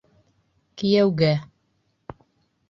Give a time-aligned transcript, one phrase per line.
[0.81, 1.29] Кейәүгә